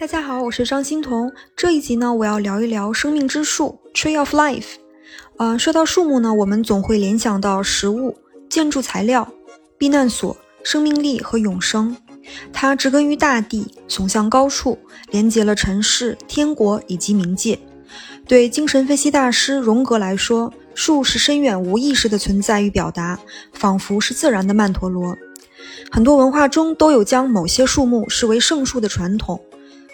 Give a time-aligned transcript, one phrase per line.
[0.00, 1.32] 大家好，我是张欣彤。
[1.56, 4.76] 这一集呢，我要聊一聊生命之树 （Tree of Life）。
[5.38, 8.16] 呃，说到树木呢，我们总会联想到食物、
[8.48, 9.26] 建筑材料、
[9.76, 11.96] 避难所、生命力和永生。
[12.52, 14.78] 它植根于大地，耸向高处，
[15.10, 17.58] 连接了尘世、天国以及冥界。
[18.24, 23.18] 对精神分析大师荣格来说，树是深远无意识的存在与表达，
[23.52, 25.16] 仿佛是自然的曼陀罗。
[25.90, 29.40] 很多文化中都有将某些树木视为圣树的传统。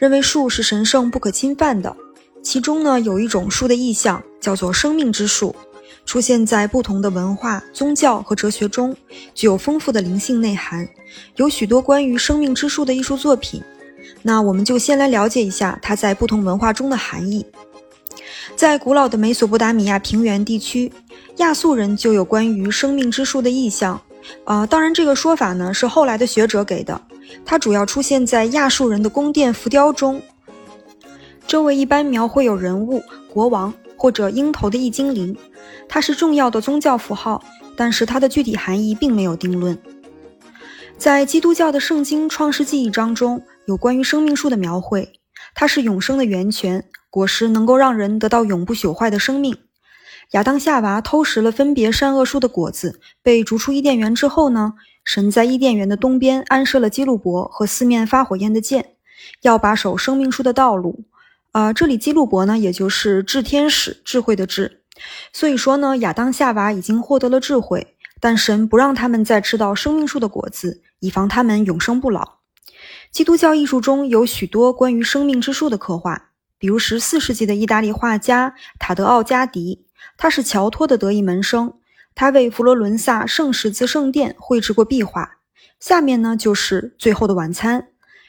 [0.00, 1.94] 认为树是神圣不可侵犯的，
[2.42, 5.54] 其中呢有一种树的意象叫做生命之树，
[6.06, 8.96] 出现在不同的文化、宗教和哲学中，
[9.34, 10.88] 具有丰富的灵性内涵，
[11.36, 13.62] 有许多关于生命之树的艺术作品。
[14.22, 17.44] 那我们就先来了解一下它在不同文化中的含义。
[18.56, 20.90] 在古老的美索不达米亚平原地区，
[21.36, 24.00] 亚述人就有关于生命之树的意象。
[24.44, 26.98] 呃，当然这个说法呢是后来的学者给的。
[27.44, 30.22] 它主要出现在亚述人的宫殿浮雕中，
[31.46, 35.36] 周围一般描绘有人物、国王或者鹰头的异精灵。
[35.88, 37.42] 它是重要的宗教符号，
[37.76, 39.76] 但是它的具体含义并没有定论。
[40.96, 45.12] 在基督教的圣经《创世纪》一章中有关于生命树的描绘，
[45.54, 49.56] 它是永生的源泉，果实能够让人得到永不朽坏的生命。
[50.32, 54.74] 亚当夏娃偷食了分别善恶树的果子，被逐出伊甸园之后呢？
[55.04, 58.94] 神在伊甸园的东边安设了基路伯和四面发火焰的剑，
[59.42, 61.04] 要把守生命树的道路。
[61.52, 64.82] 啊，这里基路伯呢，也就是智天使，智慧的智。
[65.32, 72.38] 所以说呢，亚当夏娃已经获得了智慧，但神不让他们再吃到生命树的果子，以防他们永生不老。
[73.10, 81.72] 基督教艺术中有许多关于生命之树的刻画，比如十四世纪的意大利画家塔德奥加迪，他是乔托的得意门生。
[82.14, 85.38] 他为佛罗伦萨圣十字圣殿绘制过壁画，
[85.78, 87.80] 下面呢就是《最后的晚餐》，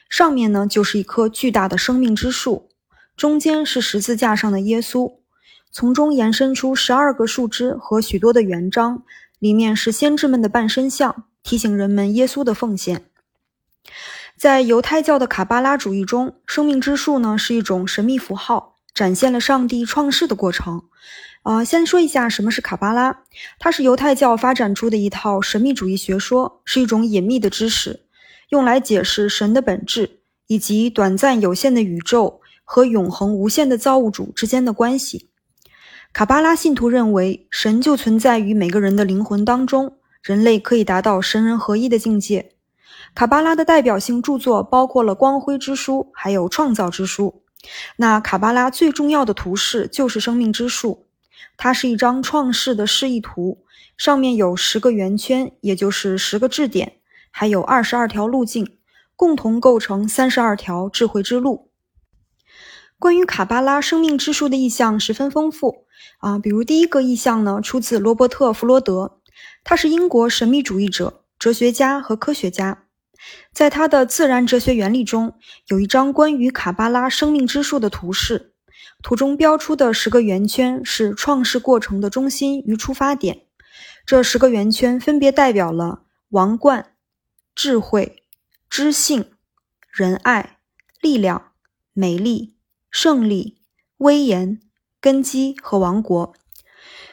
[0.08, 2.70] 上面呢就是一棵巨大的生命之树，
[3.16, 5.18] 中间是十字架上的耶稣，
[5.70, 9.02] 从中延伸出十二个树枝和许多的圆章，
[9.38, 13.04] 里面是先知们的半身像，提醒人们耶稣的奉献。
[14.36, 20.84] 在犹太教的卡巴拉主义中，生命之树呢是一种神秘符号，展现了上帝创世的过程。
[21.42, 23.24] 啊，先说一下什么是卡巴拉，
[23.58, 28.06] 它是犹太教发展出的一套神秘主义学说，是一种隐秘的知识，
[28.50, 35.30] 用来解释神的本质以及短暂有限的宇宙和永恒无限的造物主之间的关系。
[36.12, 42.52] 卡巴拉信徒认为，神就存在于每个人的灵魂当中，人类可以达到神人合一的境界。
[43.16, 47.42] 卡巴拉的代表性著作包括了《光辉之书》还有《创造之书》。
[47.96, 51.01] 那卡巴拉最重要的图示就是生命之树。
[51.56, 53.64] 它是一张创世的示意图，
[53.96, 56.98] 上面有十个圆圈，也就是十个质点，
[57.30, 58.78] 还有二十二条路径，
[59.16, 61.70] 共同构成三十二条智慧之路。
[62.98, 65.86] 关于卡巴拉生命之树的意象十分丰富
[66.18, 69.18] 啊，比如第一个意象呢，出自罗伯特·弗罗德，
[69.64, 72.84] 他是英国神秘主义者、哲学家和科学家，
[73.52, 75.34] 在他的《自然哲学原理》中
[75.66, 78.51] 有一张关于卡巴拉生命之树的图示。
[79.02, 83.46] 图中标出的十个圆圈是创世过程的中心与出发点。
[84.06, 86.92] 这十个圆圈分别代表了王冠、
[87.54, 88.22] 智慧、
[88.70, 89.26] 知性、
[89.90, 90.58] 仁爱、
[91.00, 91.52] 力量、
[91.92, 92.54] 美丽、
[92.90, 93.58] 胜利、
[93.98, 94.60] 威严、
[95.00, 96.32] 根基和王国。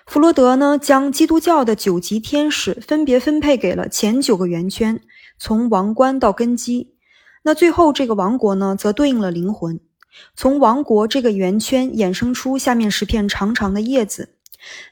[0.06, 5.02] 弗罗德呢，将基督教的九级天使分别分配给了前九个圆圈，
[5.38, 6.96] 从王冠到根基。
[7.44, 9.80] 那最后这个王国呢，则对应了灵魂。
[10.36, 14.36] 从王国这个圆圈衍生出下面十片长长的叶子，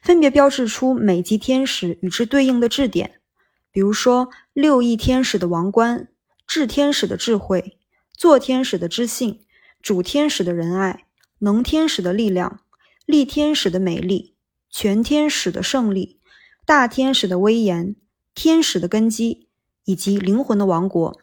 [0.02, 3.20] 分别标志出每级天使与之对应的质点。
[3.72, 6.08] 比如说，六翼天使的王冠、
[6.48, 7.78] 智天使的智慧、
[8.14, 9.42] 坐天使的知性、
[9.82, 11.06] 主天使的仁爱、
[11.40, 12.62] 能天使的力量、
[13.06, 14.36] 力天使的美丽、
[14.70, 16.20] 全天使的胜利、
[16.66, 17.96] 大天使的威严、
[18.34, 19.48] 天使的根基
[19.86, 21.20] 以及灵魂的王国。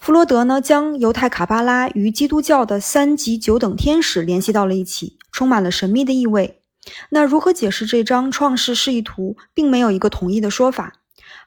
[0.00, 6.62] 弗罗德呢，将犹太卡巴拉与基督教的三级九等天使联系到了一起，充满了神秘的意味。
[7.10, 10.94] 那如何解释这张创世示意图，并没有一个统一的说法。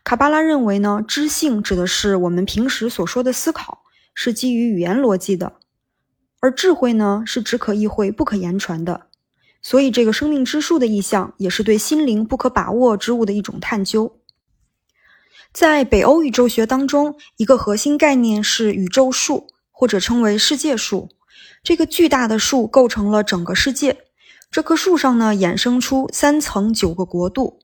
[0.03, 3.79] 卡巴拉认为呢，知性指的是我们平时所说的思考，
[4.13, 5.53] 是基于语言逻辑的；
[6.39, 9.07] 而智慧呢，是只可意会不可言传的。
[9.63, 14.19] 所以，这个生命之树的意象，也是对心灵不可把握之物的一种探究。
[15.53, 21.09] 在北欧宇宙学当中，一个核心概念是宇宙树，或者称为世界树。
[21.63, 23.95] 这个巨大的树构成了整个世界。
[24.49, 27.59] 这棵树上呢，衍生出三层九个国度，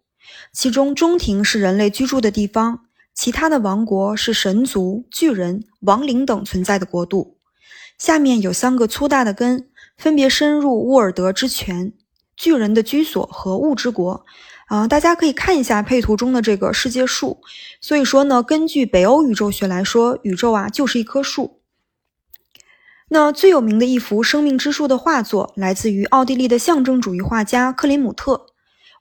[0.53, 2.81] 其中中庭是人类居住的地方，
[3.15, 7.37] 其他的王国是神族、巨人、亡灵等存在的国度。
[7.97, 11.91] 下面有三个粗大的根，分别深入沃尔德之泉、
[12.37, 14.23] 巨人的居所和物之国。
[14.69, 17.41] 啊，大家可以看一下配图中的这个世界树。
[17.81, 21.59] 所以说呢，根据北欧宇宙学来说，宇宙啊就是一棵树。
[23.07, 28.45] 那最有名的一幅生命之树的画作，来自于奥地利的象征主义画家克林姆特。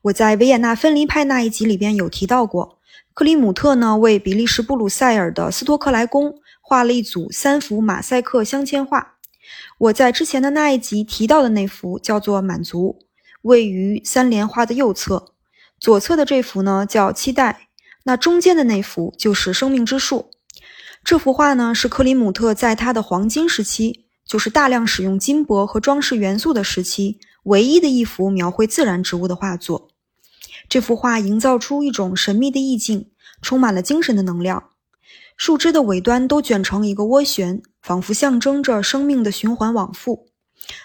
[0.04, 2.78] 我在维也纳分离派那一集里边有提到过，
[3.12, 9.16] 克林姆特呢为比利时布鲁塞尔的斯托克莱宫画了一组三幅马赛克镶嵌画。
[9.76, 12.96] 我在之前的那一集提到的那幅叫做《满足》，
[13.42, 15.34] 位于三联花的右侧。
[15.80, 17.68] 左侧的这幅呢叫期待，
[18.04, 20.30] 那中间的那幅就是生命之树。
[21.04, 29.88] 这幅画呢是克里姆特在他的黄金时期，就是大量使用金箔和装饰元素的时期，唯一的一幅描绘自然植物的画作。
[30.68, 33.10] 这幅画营造出一种神秘的意境，
[33.40, 34.70] 充满了精神的能量。
[35.36, 40.26] 树枝的尾端都卷成一个涡旋，仿佛象征着生命的循环往复。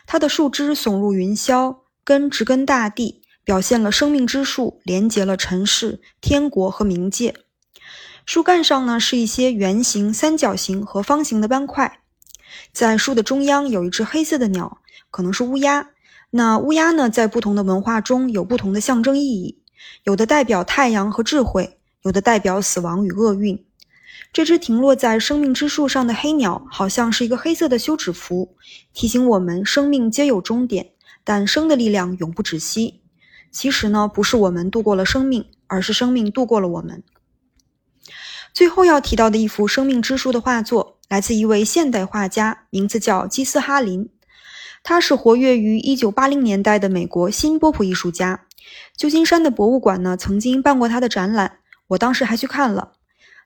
[0.06, 3.23] 它的树枝耸入云霄，根植根大地。
[3.44, 7.36] 表现了生命之树连接了尘世、天国和冥界。
[8.26, 12.00] 树干上呢是一些圆形、三角形和方形的斑块。
[12.72, 14.80] 在树的中央有一只黑色的鸟，
[15.12, 15.90] 可能是乌鸦。
[16.32, 19.62] 那乌鸦呢，在不同的文化中有不同的象征意义，
[20.04, 23.66] 有的代表太阳和智慧，有的代表死亡与厄运。
[24.32, 28.56] 这只停落在生命之树上的黑鸟，好像是一个黑色的休止符，
[28.94, 30.92] 提醒我们生命皆有终点，
[31.24, 33.03] 但生的力量永不止息。
[33.54, 37.04] 其实呢，不是我们度过了生命，而是生命度过了我们。
[38.52, 44.10] 最后要提到的一幅生命之书的画作，来自一位现代画家，名字叫基斯哈林。
[44.82, 48.46] 他是活跃于1980年代的美国新波普艺术家。
[48.98, 51.60] 旧金山的博物馆呢，曾经办过他的展览，
[51.90, 52.94] 我当时还去看了。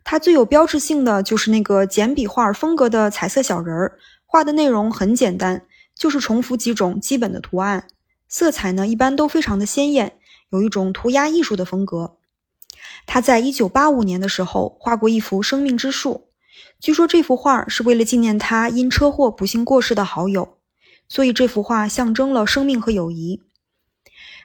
[0.04, 5.64] 他最有标志性的就是那个简笔画风格的彩色小人儿，画的内容很简单，
[5.94, 7.88] 就是重复几种基本的图案。
[8.30, 10.20] 色彩呢，一般都非常的鲜艳，
[10.50, 12.18] 有一种涂鸦艺术的风格。
[13.06, 16.30] 他在一九八五年的时候画过一幅《生命之树》，
[16.80, 20.58] 据说这幅画是为了纪念他因车祸不幸过世的好友，
[21.08, 23.44] 所以这幅画象征了生命和友谊。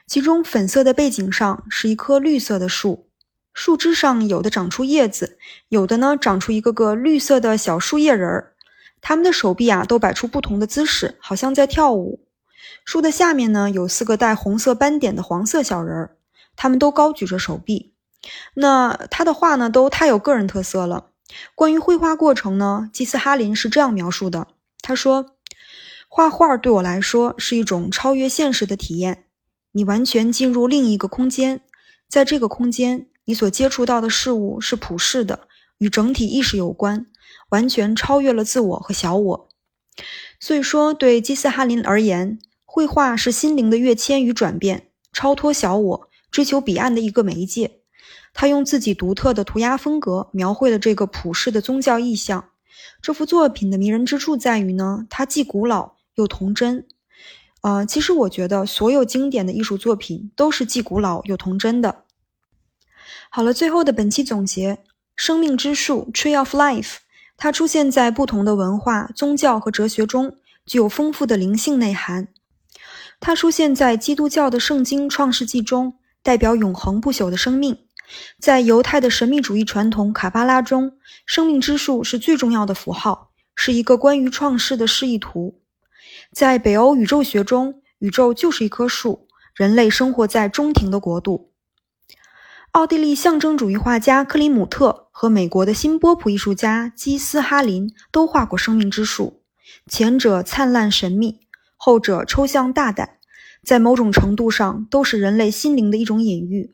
[0.07, 3.09] 其中粉色的背景上是一棵绿色的树，
[3.53, 5.37] 树枝上有的长出叶子，
[5.67, 8.53] 有的呢长出一个个绿色的小树叶人儿，
[9.01, 12.22] 他们的手臂啊都摆出不同的姿势，好像在跳舞。
[12.85, 16.17] 树的下面呢，有四个带红色斑点的黄色小人儿，
[16.55, 17.93] 他们都高举着手臂。
[18.53, 21.11] 那他的画呢，都太有个人特色了。
[21.55, 24.47] 关于绘画过程呢，基斯哈林是这样描述的：
[24.81, 25.31] 他说，
[26.07, 29.25] 画画对我来说是一种超越现实的体验。
[29.71, 31.61] 你完全进入另一个空间，
[32.07, 35.47] 在这个空间，你所接触到的事物是普世的，
[35.79, 37.07] 与整体意识有关，
[37.49, 39.49] 完全超越了自我和小我。
[40.39, 42.37] 所以说，对基斯哈林而言，
[42.75, 47.81] 绘画是心灵的跃迁与转变，超脱小我，追求彼岸的一个媒介。
[48.33, 52.49] 他用自己独特的涂鸦风格描绘了这个普世的宗教意象。
[52.99, 56.87] 这幅作品的迷人之处在于呢，它既古老又童真。
[57.61, 62.05] 呃，其实我觉得所有经典的艺术作品都是既古老又童真的。
[63.29, 64.79] 好了，最后的本期总结：
[65.15, 66.95] 生命之树 （Tree of Life），
[67.37, 72.29] 它出现在不同的文化、宗教和哲学中，具有丰富的灵性内涵。
[73.25, 77.73] 它出现在基督教的圣经《创世纪》中，代表永恒不朽的生命；
[78.37, 85.55] 在犹太的神秘主义传统卡巴拉中，生命之树是最重要的符号，是一个关于创世的示意图；
[86.33, 91.53] 在北欧宇宙学中，宇宙就是一棵树，人类生活在中庭的国度。
[92.71, 99.41] 奥地利象征主义画家克里姆特和美国的新波普艺术家基斯哈林都画过生命之树，
[99.89, 101.42] 前者灿烂神秘。
[101.85, 103.17] 后者抽象大胆，
[103.61, 106.73] 在某种程度上都是人类心灵的一种隐喻。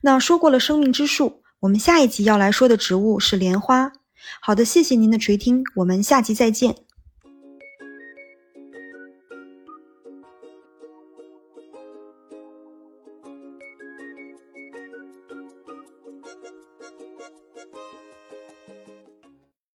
[0.00, 3.92] 那说过了生命之树，我们下一集要来说的植物是莲花。
[4.40, 6.76] 好的，谢谢您的垂听，我们下集再见。